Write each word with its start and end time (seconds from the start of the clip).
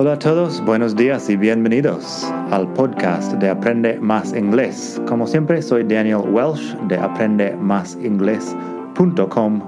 Hola 0.00 0.12
a 0.12 0.18
todos, 0.20 0.64
buenos 0.64 0.94
días 0.94 1.28
y 1.28 1.36
bienvenidos 1.36 2.22
al 2.52 2.72
podcast 2.74 3.32
de 3.32 3.50
Aprende 3.50 3.98
Más 3.98 4.32
Inglés. 4.32 5.02
Como 5.08 5.26
siempre, 5.26 5.60
soy 5.60 5.82
Daniel 5.82 6.22
Welsh 6.30 6.76
de 6.86 6.96
aprendemásinglés.com, 6.96 9.62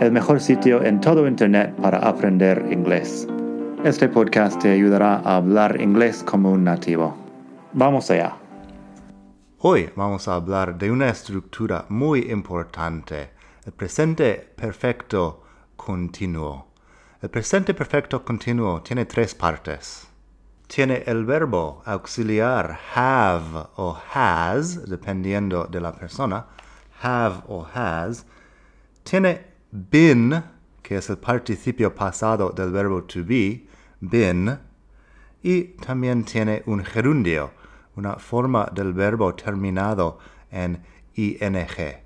el 0.00 0.10
mejor 0.10 0.40
sitio 0.40 0.82
en 0.82 1.02
todo 1.02 1.28
Internet 1.28 1.76
para 1.82 1.98
aprender 1.98 2.66
inglés. 2.70 3.28
Este 3.84 4.08
podcast 4.08 4.58
te 4.58 4.70
ayudará 4.70 5.16
a 5.16 5.36
hablar 5.36 5.78
inglés 5.82 6.24
como 6.24 6.50
un 6.50 6.64
nativo. 6.64 7.14
Vamos 7.74 8.10
allá. 8.10 8.34
Hoy 9.58 9.90
vamos 9.94 10.28
a 10.28 10.36
hablar 10.36 10.78
de 10.78 10.90
una 10.90 11.10
estructura 11.10 11.84
muy 11.90 12.20
importante, 12.30 13.32
el 13.66 13.72
presente 13.72 14.50
perfecto 14.56 15.42
continuo. 15.76 16.71
El 17.22 17.30
presente 17.30 17.72
perfecto 17.72 18.24
continuo 18.24 18.82
tiene 18.82 19.04
tres 19.06 19.32
partes. 19.32 20.08
Tiene 20.66 21.04
el 21.06 21.24
verbo 21.24 21.80
auxiliar 21.86 22.76
have 22.96 23.68
o 23.76 23.96
has, 24.12 24.84
dependiendo 24.88 25.68
de 25.70 25.80
la 25.80 25.92
persona, 25.92 26.46
have 27.00 27.44
o 27.46 27.64
has. 27.72 28.26
Tiene 29.04 29.40
been, 29.70 30.42
que 30.82 30.96
es 30.96 31.10
el 31.10 31.18
participio 31.18 31.94
pasado 31.94 32.50
del 32.50 32.72
verbo 32.72 33.04
to 33.04 33.20
be, 33.24 33.68
been. 34.00 34.58
Y 35.44 35.76
también 35.78 36.24
tiene 36.24 36.64
un 36.66 36.84
gerundio, 36.84 37.52
una 37.94 38.16
forma 38.16 38.68
del 38.72 38.94
verbo 38.94 39.32
terminado 39.36 40.18
en 40.50 40.82
ing. 41.14 42.02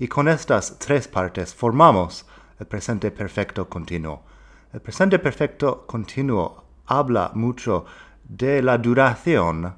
Y 0.00 0.08
con 0.08 0.26
estas 0.26 0.76
tres 0.80 1.06
partes 1.06 1.54
formamos 1.54 2.26
el 2.58 2.66
presente 2.66 3.12
perfecto 3.12 3.68
continuo. 3.68 4.34
El 4.72 4.80
presente 4.80 5.18
perfecto 5.20 5.86
continuo 5.86 6.64
habla 6.86 7.30
mucho 7.34 7.86
de 8.24 8.60
la 8.62 8.76
duración 8.76 9.74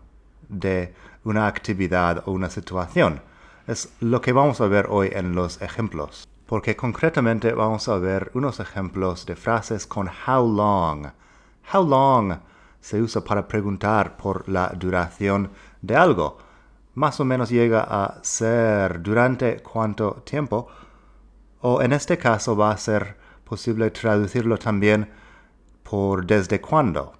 de 0.48 0.94
una 1.24 1.46
actividad 1.46 2.22
o 2.26 2.32
una 2.32 2.48
situación. 2.48 3.20
Es 3.66 3.92
lo 4.00 4.20
que 4.22 4.32
vamos 4.32 4.62
a 4.62 4.66
ver 4.66 4.86
hoy 4.88 5.10
en 5.12 5.34
los 5.34 5.60
ejemplos. 5.60 6.26
Porque 6.46 6.74
concretamente 6.74 7.52
vamos 7.52 7.86
a 7.88 7.98
ver 7.98 8.30
unos 8.32 8.60
ejemplos 8.60 9.26
de 9.26 9.36
frases 9.36 9.86
con 9.86 10.08
how 10.26 10.50
long. 10.50 11.08
How 11.72 11.86
long 11.86 12.38
se 12.80 13.00
usa 13.02 13.22
para 13.22 13.46
preguntar 13.46 14.16
por 14.16 14.48
la 14.48 14.68
duración 14.68 15.50
de 15.82 15.96
algo. 15.96 16.38
Más 16.94 17.20
o 17.20 17.26
menos 17.26 17.50
llega 17.50 17.82
a 17.82 18.24
ser 18.24 19.02
durante 19.02 19.60
cuánto 19.60 20.22
tiempo. 20.24 20.66
O 21.60 21.82
en 21.82 21.92
este 21.92 22.16
caso 22.16 22.56
va 22.56 22.70
a 22.70 22.78
ser 22.78 23.27
posible 23.48 23.90
traducirlo 23.90 24.58
también 24.58 25.08
por 25.82 26.26
desde 26.26 26.60
cuándo. 26.60 27.14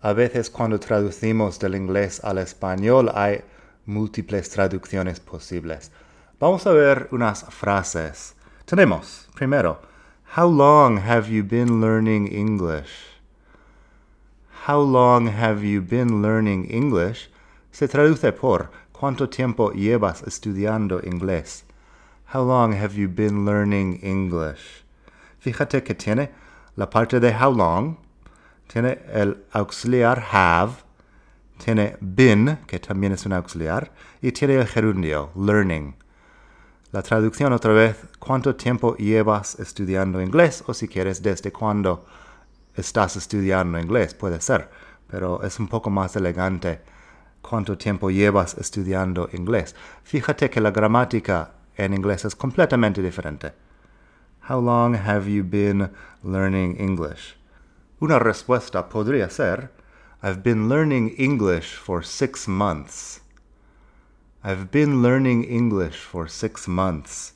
A 0.00 0.12
veces 0.12 0.50
cuando 0.50 0.78
traducimos 0.78 1.58
del 1.58 1.74
inglés 1.74 2.20
al 2.24 2.38
español 2.38 3.10
hay 3.14 3.42
múltiples 3.86 4.50
traducciones 4.50 5.20
posibles. 5.20 5.90
Vamos 6.38 6.66
a 6.66 6.72
ver 6.72 7.08
unas 7.12 7.44
frases. 7.50 8.34
Tenemos, 8.64 9.28
primero, 9.34 9.80
How 10.36 10.48
long 10.48 10.98
have 10.98 11.30
you 11.30 11.44
been 11.44 11.80
learning 11.80 12.26
English? 12.26 12.90
How 14.66 14.80
long 14.80 15.28
have 15.28 15.64
you 15.64 15.80
been 15.82 16.22
learning 16.22 16.66
English? 16.70 17.28
Se 17.70 17.86
traduce 17.86 18.32
por 18.32 18.70
¿Cuánto 19.02 19.28
tiempo 19.28 19.72
llevas 19.72 20.22
estudiando 20.22 21.00
inglés? 21.04 21.64
How 22.32 22.44
long 22.44 22.72
have 22.72 22.94
you 22.94 23.08
been 23.08 23.44
learning 23.44 23.98
English? 24.00 24.81
Fíjate 25.42 25.82
que 25.82 25.94
tiene 25.96 26.30
la 26.76 26.88
parte 26.88 27.18
de 27.18 27.34
how 27.34 27.52
long, 27.52 27.96
tiene 28.68 29.00
el 29.12 29.44
auxiliar 29.50 30.24
have, 30.30 30.72
tiene 31.58 31.96
been, 32.00 32.60
que 32.66 32.78
también 32.78 33.12
es 33.12 33.26
un 33.26 33.32
auxiliar, 33.32 33.90
y 34.20 34.30
tiene 34.30 34.54
el 34.54 34.68
gerundio, 34.68 35.32
learning. 35.34 35.96
La 36.92 37.02
traducción 37.02 37.52
otra 37.52 37.72
vez, 37.72 37.96
¿cuánto 38.20 38.54
tiempo 38.54 38.96
llevas 38.96 39.58
estudiando 39.58 40.22
inglés? 40.22 40.62
O 40.68 40.74
si 40.74 40.86
quieres, 40.86 41.22
¿desde 41.22 41.50
cuándo 41.50 42.06
estás 42.76 43.16
estudiando 43.16 43.80
inglés? 43.80 44.14
Puede 44.14 44.40
ser, 44.40 44.70
pero 45.08 45.42
es 45.42 45.58
un 45.58 45.66
poco 45.66 45.90
más 45.90 46.14
elegante. 46.14 46.82
¿Cuánto 47.40 47.76
tiempo 47.76 48.10
llevas 48.10 48.56
estudiando 48.56 49.28
inglés? 49.32 49.74
Fíjate 50.04 50.48
que 50.48 50.60
la 50.60 50.70
gramática 50.70 51.50
en 51.76 51.94
inglés 51.94 52.24
es 52.26 52.36
completamente 52.36 53.02
diferente. 53.02 53.61
How 54.46 54.58
long 54.58 54.94
have 54.94 55.28
you 55.28 55.44
been 55.44 55.90
learning 56.24 56.74
English? 56.76 57.36
Una 58.00 58.18
respuesta 58.18 58.88
podría 58.90 59.30
ser, 59.30 59.70
I've 60.20 60.42
been 60.42 60.68
learning 60.68 61.10
English 61.10 61.76
for 61.76 62.02
six 62.02 62.48
months. 62.48 63.20
I've 64.42 64.72
been 64.72 65.00
learning 65.00 65.44
English 65.44 65.98
for 65.98 66.26
six 66.26 66.66
months. 66.66 67.34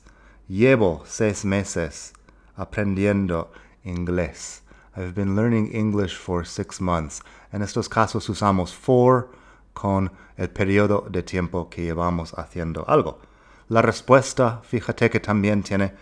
Llevo 0.49 1.05
seis 1.05 1.45
meses 1.45 2.11
aprendiendo 2.57 3.51
inglés. 3.85 4.59
I've 4.93 5.15
been 5.15 5.33
learning 5.33 5.71
English 5.71 6.17
for 6.17 6.43
six 6.43 6.81
months. 6.81 7.21
En 7.53 7.61
estos 7.61 7.87
casos 7.87 8.27
usamos 8.27 8.73
for 8.73 9.29
con 9.73 10.11
el 10.37 10.49
periodo 10.49 11.09
de 11.09 11.23
tiempo 11.23 11.69
que 11.69 11.83
llevamos 11.83 12.33
haciendo 12.33 12.83
algo. 12.85 13.21
La 13.69 13.81
respuesta, 13.81 14.59
fíjate 14.61 15.09
que 15.09 15.21
también 15.21 15.63
tiene 15.63 15.93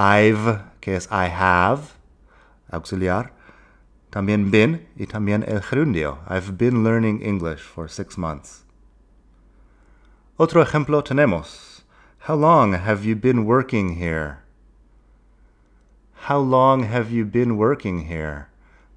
I've, 0.00 0.62
que 0.80 0.96
es 0.96 1.06
I 1.10 1.26
have, 1.28 1.92
auxiliar. 2.72 3.32
También 4.10 4.50
been 4.50 4.86
y 4.96 5.04
también 5.04 5.44
el 5.46 5.60
gerundio. 5.60 6.20
I've 6.26 6.56
been 6.56 6.82
learning 6.82 7.20
English 7.20 7.60
for 7.60 7.86
six 7.86 8.16
months. 8.16 8.64
Otro 10.38 10.62
ejemplo 10.62 11.04
tenemos. 11.04 11.82
How 12.20 12.34
long 12.34 12.72
have 12.72 13.04
you 13.04 13.14
been 13.14 13.44
working 13.44 13.96
here? 13.96 14.38
How 16.28 16.38
long 16.38 16.84
have 16.84 17.10
you 17.10 17.26
been 17.26 17.58
working 17.58 18.06
here? 18.08 18.46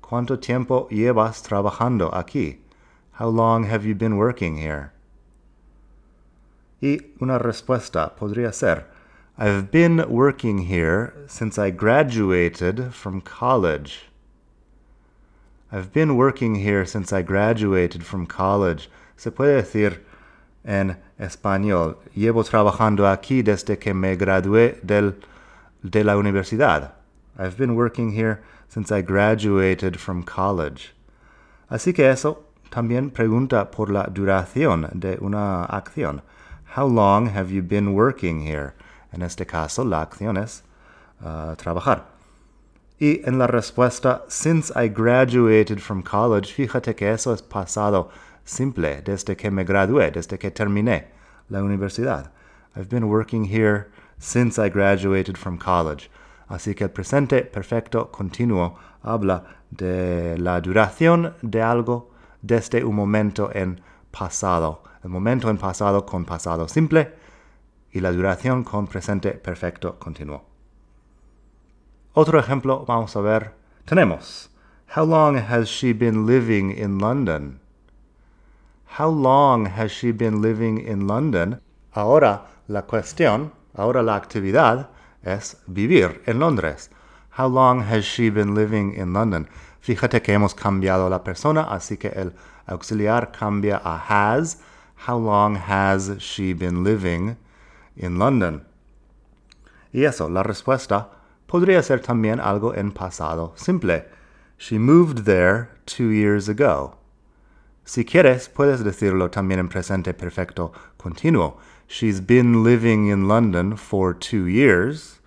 ¿Cuánto 0.02 0.40
tiempo 0.40 0.88
llevas 0.90 1.44
trabajando 1.44 2.14
aquí? 2.14 2.60
How 3.20 3.28
long 3.28 3.66
have 3.66 3.86
you 3.86 3.94
been 3.94 4.16
working 4.16 4.56
here? 4.56 4.94
Y 6.82 7.12
una 7.20 7.40
respuesta 7.40 8.16
podría 8.16 8.54
ser 8.54 8.93
I've 9.36 9.72
been 9.72 9.98
working 10.10 10.68
here 10.68 11.12
since 11.26 11.58
I 11.58 11.72
graduated 11.72 12.94
from 12.94 13.20
college. 13.22 14.04
I've 15.72 15.92
been 15.92 16.16
working 16.16 16.54
here 16.54 16.86
since 16.86 17.12
I 17.12 17.24
graduated 17.24 18.06
from 18.06 18.28
college. 18.28 18.92
Se 19.18 19.32
puede 19.32 19.56
decir 19.56 20.02
en 20.64 20.98
español, 21.20 21.98
llevo 22.16 22.44
trabajando 22.44 23.08
aquí 23.08 23.42
desde 23.42 23.80
que 23.80 23.96
me 23.96 24.16
gradué 24.16 24.80
del, 24.86 25.16
de 25.84 26.04
la 26.04 26.16
universidad. 26.16 26.92
I've 27.36 27.58
been 27.58 27.76
working 27.76 28.12
here 28.12 28.44
since 28.70 28.92
I 28.92 29.02
graduated 29.02 30.00
from 30.00 30.22
college. 30.22 30.94
Así 31.72 31.92
que 31.92 32.08
eso 32.08 32.46
también 32.70 33.10
pregunta 33.10 33.72
por 33.72 33.90
la 33.90 34.04
duración 34.04 34.92
de 34.94 35.18
una 35.20 35.66
acción. 35.66 36.22
How 36.76 36.86
long 36.86 37.30
have 37.30 37.52
you 37.52 37.64
been 37.64 37.96
working 37.96 38.42
here? 38.42 38.76
En 39.14 39.22
este 39.22 39.46
caso, 39.46 39.86
la 39.86 40.02
acción 40.02 40.38
es 40.38 40.64
uh, 41.22 41.56
trabajar. 41.56 42.14
Y 43.00 43.22
en 43.26 43.38
la 43.38 43.48
respuesta, 43.48 44.24
since 44.28 44.72
I 44.76 44.88
graduated 44.88 45.80
from 45.80 46.04
college, 46.04 46.54
fíjate 46.54 46.96
que 46.96 47.12
eso 47.12 47.34
es 47.34 47.42
pasado 47.42 48.10
simple, 48.44 49.02
desde 49.02 49.36
que 49.36 49.52
me 49.52 49.64
gradué, 49.64 50.12
desde 50.12 50.38
que 50.38 50.52
terminé 50.52 51.08
la 51.50 51.62
universidad. 51.64 52.32
I've 52.76 52.90
been 52.90 53.06
working 53.06 53.46
here 53.46 53.88
since 54.20 54.58
I 54.58 54.70
graduated 54.70 55.38
from 55.38 55.58
college. 55.58 56.10
Así 56.48 56.76
que 56.76 56.86
el 56.86 56.92
presente 56.92 57.44
perfecto 57.44 58.12
continuo 58.12 58.78
habla 59.02 59.44
de 59.70 60.38
la 60.38 60.60
duración 60.62 61.36
de 61.42 61.62
algo 61.62 62.12
desde 62.42 62.84
un 62.84 62.96
momento 62.96 63.50
en 63.54 63.82
pasado. 64.12 64.84
El 65.04 65.10
momento 65.10 65.50
en 65.50 65.58
pasado 65.58 66.06
con 66.06 66.26
pasado 66.26 66.68
simple 66.68 67.14
y 67.94 68.00
la 68.00 68.12
duración 68.12 68.64
con 68.64 68.88
presente 68.88 69.32
perfecto 69.32 69.98
continuo. 70.00 70.44
Otro 72.14 72.40
ejemplo 72.40 72.86
vamos 72.86 73.16
a 73.16 73.22
ver. 73.22 73.54
Tenemos. 73.86 74.50
How 74.96 75.06
long 75.06 75.38
has 75.38 75.68
she 75.68 75.94
been 75.94 76.26
living 76.26 76.72
in 76.72 77.00
London? 77.00 77.60
How 79.00 79.10
long 79.10 79.68
has 79.68 79.92
she 79.92 80.12
been 80.12 80.42
living 80.42 80.80
in 80.80 81.08
London? 81.08 81.62
Ahora 81.94 82.46
la 82.68 82.84
cuestión, 82.84 83.52
ahora 83.76 84.02
la 84.04 84.16
actividad 84.16 84.90
es 85.24 85.58
vivir 85.68 86.22
en 86.26 86.40
Londres. 86.40 86.90
How 87.38 87.48
long 87.48 87.82
has 87.82 88.06
she 88.06 88.30
been 88.30 88.54
living 88.54 88.94
in 88.96 89.14
London? 89.14 89.48
Fíjate 89.82 90.22
que 90.22 90.34
hemos 90.34 90.54
cambiado 90.54 91.10
la 91.10 91.24
persona, 91.24 91.64
así 91.64 91.98
que 91.98 92.10
el 92.10 92.34
auxiliar 92.68 93.32
cambia 93.32 93.82
a 93.84 93.98
has. 93.98 94.60
How 95.08 95.18
long 95.18 95.56
has 95.56 96.20
she 96.20 96.54
been 96.54 96.84
living 96.84 97.38
in 97.96 98.18
London. 98.18 98.66
Y 99.92 100.06
eso, 100.06 100.30
la 100.30 100.44
respuesta 100.44 101.10
podría 101.48 101.84
ser 101.84 102.00
también 102.00 102.40
algo 102.40 102.74
en 102.74 102.92
pasado 102.92 103.54
simple. 103.56 104.06
She 104.58 104.80
moved 104.80 105.26
there 105.26 105.70
two 105.86 106.10
years 106.10 106.48
ago. 106.48 106.98
Si 107.86 108.06
quieres, 108.06 108.48
puedes 108.48 108.84
decirlo 108.84 109.30
también 109.30 109.60
en 109.60 109.68
presente 109.68 110.14
perfecto 110.14 110.72
continuo. 110.98 111.58
She's 111.88 112.26
been 112.26 112.64
living 112.64 113.08
in 113.08 113.28
London 113.28 113.78
for 113.78 114.14
two 114.14 114.48
years. 114.48 115.20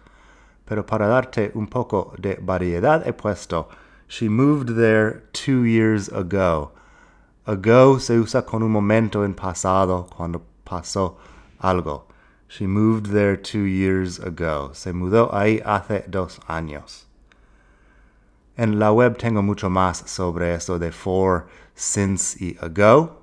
Pero 0.64 0.84
para 0.84 1.06
darte 1.06 1.52
un 1.54 1.68
poco 1.68 2.14
de 2.18 2.36
variedad 2.40 3.06
he 3.06 3.12
puesto 3.12 3.68
She 4.08 4.28
moved 4.28 4.76
there 4.76 5.22
two 5.32 5.64
years 5.64 6.08
ago. 6.08 6.72
Ago 7.46 7.98
se 7.98 8.18
usa 8.18 8.42
con 8.42 8.62
un 8.62 8.72
momento 8.72 9.22
en 9.22 9.34
pasado 9.34 10.08
cuando 10.16 10.42
pasó 10.64 11.16
algo. 11.60 12.06
She 12.48 12.66
moved 12.66 13.12
there 13.12 13.36
two 13.36 13.64
years 13.64 14.20
ago. 14.20 14.72
Se 14.72 14.92
mudó 14.92 15.32
ahí 15.32 15.60
hace 15.64 16.04
dos 16.08 16.40
años. 16.46 17.06
En 18.56 18.78
la 18.78 18.92
web 18.92 19.18
tengo 19.18 19.42
mucho 19.42 19.68
más 19.68 19.98
sobre 20.06 20.54
eso 20.54 20.78
de 20.78 20.92
for, 20.92 21.46
since 21.74 22.36
y 22.42 22.56
ago. 22.60 23.22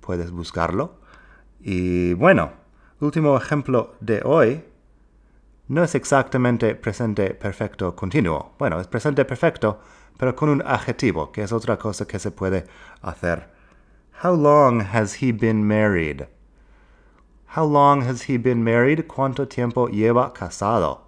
Puedes 0.00 0.30
buscarlo. 0.30 0.98
Y 1.60 2.14
bueno, 2.14 2.52
último 3.00 3.36
ejemplo 3.36 3.94
de 4.00 4.22
hoy 4.24 4.64
no 5.68 5.82
es 5.82 5.94
exactamente 5.94 6.74
presente 6.74 7.34
perfecto 7.34 7.94
continuo. 7.94 8.54
Bueno, 8.58 8.80
es 8.80 8.86
presente 8.86 9.24
perfecto, 9.24 9.80
pero 10.16 10.34
con 10.34 10.48
un 10.48 10.62
adjetivo, 10.64 11.30
que 11.30 11.42
es 11.42 11.52
otra 11.52 11.76
cosa 11.76 12.06
que 12.06 12.18
se 12.18 12.30
puede 12.30 12.64
hacer. 13.02 13.50
How 14.22 14.34
long 14.34 14.80
has 14.80 15.22
he 15.22 15.32
been 15.32 15.66
married? 15.66 16.22
How 17.56 17.64
long 17.64 18.02
has 18.02 18.24
he 18.28 18.36
been 18.36 18.62
married? 18.62 19.06
¿Cuánto 19.08 19.48
tiempo 19.48 19.88
lleva 19.88 20.34
casado? 20.34 20.98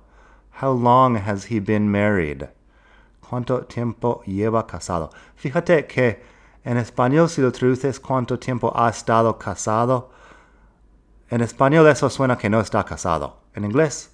How 0.62 0.72
long 0.72 1.16
has 1.16 1.50
he 1.50 1.60
been 1.60 1.90
married? 1.90 2.48
¿Cuánto 3.20 3.66
tiempo 3.68 4.22
lleva 4.24 4.66
casado? 4.66 5.10
Fíjate 5.36 5.86
que 5.86 6.22
en 6.64 6.78
español 6.78 7.28
si 7.28 7.42
lo 7.42 7.52
traduces 7.52 8.00
cuánto 8.00 8.38
tiempo 8.38 8.72
ha 8.74 8.88
estado 8.88 9.38
casado, 9.38 10.08
en 11.28 11.42
español 11.42 11.86
eso 11.86 12.08
suena 12.08 12.38
que 12.38 12.48
no 12.48 12.60
está 12.60 12.82
casado. 12.82 13.40
En 13.54 13.66
inglés, 13.66 14.10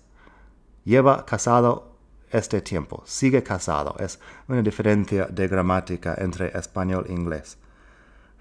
lleva 0.84 1.24
casado 1.24 1.92
este 2.32 2.60
tiempo, 2.60 3.04
sigue 3.06 3.44
casado. 3.44 3.94
Es 4.00 4.18
una 4.48 4.60
diferencia 4.60 5.26
de 5.26 5.46
gramática 5.46 6.16
entre 6.18 6.50
español 6.58 7.06
e 7.08 7.12
inglés. 7.12 7.56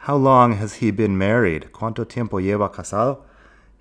How 0.07 0.18
long 0.18 0.54
has 0.54 0.81
he 0.81 0.92
been 0.92 1.16
married? 1.16 1.66
¿Cuánto 1.72 2.07
tiempo 2.07 2.39
lleva 2.39 2.72
casado? 2.72 3.31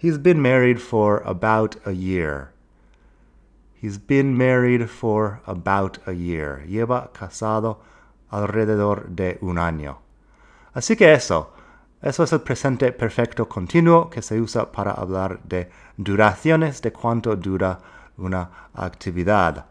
He's 0.03 0.19
been 0.19 0.43
married 0.43 0.81
for 0.81 1.23
about 1.25 1.77
a 1.87 1.93
year. 1.93 2.51
He's 3.81 3.99
been 3.99 4.37
married 4.37 4.91
for 4.91 5.41
about 5.47 5.99
a 6.05 6.13
year. 6.13 6.65
Lleva 6.67 7.13
casado 7.13 7.79
alrededor 8.29 9.07
de 9.15 9.39
un 9.41 9.59
año. 9.59 9.99
Así 10.75 10.97
que 10.97 11.13
eso, 11.13 11.53
eso 12.03 12.25
es 12.25 12.33
el 12.33 12.41
presente 12.41 12.91
perfecto 12.91 13.49
continuo 13.49 14.11
que 14.11 14.23
se 14.23 14.41
usa 14.41 14.73
para 14.73 14.91
hablar 14.91 15.39
de 15.45 15.71
duraciones 15.97 16.83
de 16.83 16.93
cuánto 16.93 17.37
dura 17.37 17.79
una 18.17 18.51
actividad. 18.75 19.67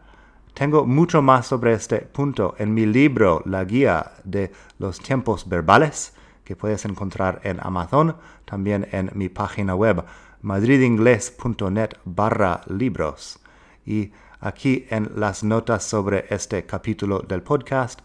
Tengo 0.54 0.86
mucho 0.86 1.20
más 1.20 1.46
sobre 1.46 1.74
este 1.74 1.98
punto 1.98 2.54
en 2.56 2.72
mi 2.72 2.86
libro 2.86 3.42
La 3.44 3.64
Guía 3.64 4.12
de 4.24 4.50
los 4.78 4.98
Tiempos 4.98 5.46
Verbales 5.46 6.14
que 6.44 6.56
puedes 6.56 6.84
encontrar 6.84 7.40
en 7.44 7.58
Amazon, 7.60 8.16
también 8.44 8.88
en 8.92 9.10
mi 9.14 9.28
página 9.28 9.74
web 9.74 10.04
madridingles.net 10.42 11.90
barra 12.04 12.60
libros. 12.66 13.38
Y 13.86 14.12
aquí 14.40 14.86
en 14.90 15.10
las 15.16 15.44
notas 15.44 15.84
sobre 15.84 16.26
este 16.30 16.66
capítulo 16.66 17.20
del 17.20 17.42
podcast 17.42 18.00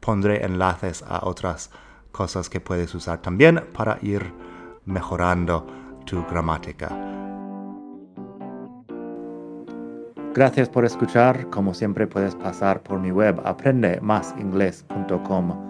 pondré 0.00 0.44
enlaces 0.44 1.02
a 1.02 1.26
otras 1.26 1.70
cosas 2.12 2.50
que 2.50 2.60
puedes 2.60 2.94
usar 2.94 3.22
también 3.22 3.64
para 3.72 3.98
ir 4.02 4.32
mejorando 4.84 5.66
tu 6.04 6.22
gramática. 6.26 7.10
Gracias 10.32 10.68
por 10.68 10.84
escuchar. 10.84 11.50
Como 11.50 11.74
siempre 11.74 12.06
puedes 12.06 12.36
pasar 12.36 12.82
por 12.82 13.00
mi 13.00 13.10
web 13.10 13.40
aprendemasingles.com 13.44 15.69